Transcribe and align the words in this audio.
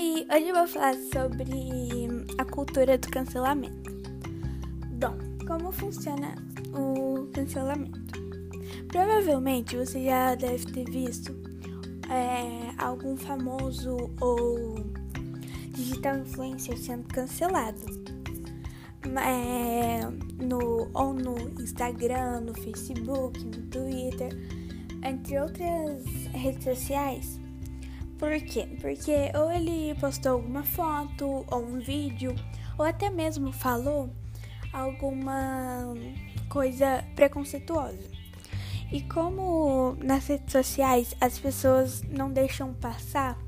Hoje 0.00 0.48
eu 0.48 0.54
vou 0.54 0.66
falar 0.66 0.94
sobre 0.94 2.08
a 2.38 2.44
cultura 2.46 2.96
do 2.96 3.06
cancelamento. 3.10 3.92
Bom, 4.92 5.14
como 5.46 5.70
funciona 5.70 6.34
o 6.72 7.26
cancelamento? 7.34 8.18
Provavelmente 8.88 9.76
você 9.76 10.06
já 10.06 10.34
deve 10.36 10.64
ter 10.72 10.90
visto 10.90 11.36
é, 12.08 12.82
algum 12.82 13.14
famoso 13.14 13.94
ou 14.22 14.82
digital 15.74 16.16
influencer 16.16 16.78
sendo 16.78 17.06
cancelado. 17.08 17.84
É, 19.04 20.00
no, 20.42 20.88
ou 20.94 21.12
no 21.12 21.36
Instagram, 21.62 22.40
no 22.40 22.54
Facebook, 22.54 23.44
no 23.44 23.66
Twitter, 23.66 24.30
entre 25.02 25.38
outras 25.38 26.02
redes 26.32 26.64
sociais 26.64 27.40
por 28.20 28.38
quê? 28.42 28.68
Porque 28.82 29.32
ou 29.34 29.50
ele 29.50 29.94
postou 29.94 30.32
alguma 30.32 30.62
foto 30.62 31.46
ou 31.50 31.64
um 31.64 31.80
vídeo, 31.80 32.36
ou 32.78 32.84
até 32.84 33.08
mesmo 33.08 33.50
falou 33.50 34.14
alguma 34.74 35.94
coisa 36.50 37.02
preconceituosa. 37.16 38.10
E 38.92 39.00
como 39.00 39.96
nas 40.02 40.26
redes 40.26 40.52
sociais 40.52 41.14
as 41.18 41.38
pessoas 41.38 42.02
não 42.02 42.30
deixam 42.30 42.74
passar, 42.74 43.38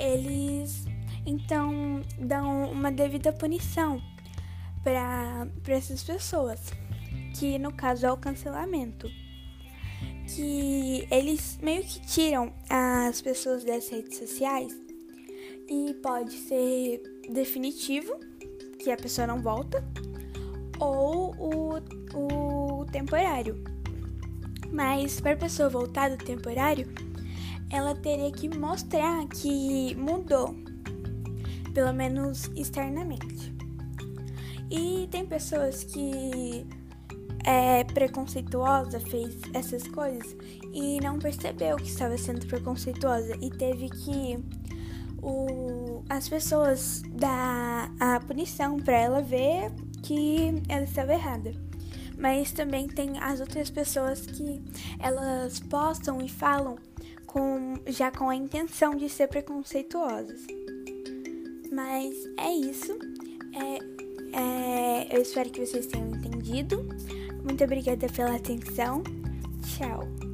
eles 0.00 0.86
então 1.26 2.00
dão 2.18 2.72
uma 2.72 2.90
devida 2.90 3.30
punição 3.30 4.00
para 4.82 5.46
essas 5.68 6.02
pessoas, 6.02 6.72
que 7.38 7.58
no 7.58 7.72
caso 7.74 8.06
é 8.06 8.12
o 8.12 8.16
cancelamento 8.16 9.06
que 10.28 11.06
eles 11.10 11.58
meio 11.62 11.82
que 11.84 12.00
tiram 12.06 12.52
as 12.68 13.20
pessoas 13.20 13.64
das 13.64 13.88
redes 13.88 14.18
sociais 14.18 14.76
e 15.68 15.94
pode 16.02 16.32
ser 16.32 17.02
definitivo, 17.30 18.14
que 18.78 18.90
a 18.90 18.96
pessoa 18.96 19.26
não 19.26 19.40
volta, 19.40 19.84
ou 20.78 21.34
o, 21.36 22.80
o 22.80 22.84
temporário. 22.86 23.62
Mas 24.70 25.20
para 25.20 25.32
a 25.32 25.36
pessoa 25.36 25.68
voltar 25.68 26.10
do 26.10 26.16
temporário, 26.16 26.88
ela 27.70 27.94
teria 27.94 28.30
que 28.30 28.48
mostrar 28.48 29.26
que 29.28 29.94
mudou, 29.94 30.54
pelo 31.72 31.92
menos 31.92 32.50
externamente. 32.56 33.52
E 34.70 35.06
tem 35.10 35.26
pessoas 35.26 35.84
que 35.84 36.66
é 37.44 37.84
preconceituosa, 37.84 39.00
fez 39.00 39.38
essas 39.52 39.86
coisas 39.88 40.36
e 40.72 41.00
não 41.00 41.18
percebeu 41.18 41.76
que 41.76 41.88
estava 41.88 42.16
sendo 42.16 42.46
preconceituosa 42.46 43.36
e 43.40 43.50
teve 43.50 43.88
que 43.88 44.38
o, 45.22 46.02
as 46.08 46.28
pessoas 46.28 47.02
dar 47.12 47.92
a 47.98 48.20
punição 48.20 48.78
para 48.78 48.96
ela 48.98 49.22
ver 49.22 49.70
que 50.02 50.62
ela 50.68 50.84
estava 50.84 51.12
errada. 51.12 51.52
Mas 52.18 52.52
também 52.52 52.86
tem 52.86 53.18
as 53.18 53.40
outras 53.40 53.70
pessoas 53.70 54.26
que 54.26 54.62
elas 54.98 55.60
postam 55.60 56.20
e 56.20 56.28
falam 56.28 56.76
com 57.26 57.74
já 57.86 58.10
com 58.10 58.28
a 58.28 58.36
intenção 58.36 58.94
de 58.94 59.08
ser 59.08 59.28
preconceituosas. 59.28 60.40
Mas 61.72 62.14
é 62.36 62.52
isso. 62.52 62.92
É, 63.54 64.02
é, 64.38 65.16
eu 65.16 65.22
espero 65.22 65.50
que 65.50 65.64
vocês 65.64 65.86
tenham 65.86 66.10
entendido. 66.10 66.86
Muito 67.44 67.64
obrigada 67.64 68.08
pela 68.08 68.36
atenção. 68.36 69.02
Tchau. 69.62 70.31